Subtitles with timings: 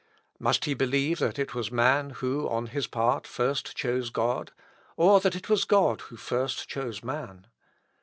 [0.39, 4.51] Must he believe that it was man who, on his part, first chose God?
[4.97, 7.45] or that it was God who first chose man?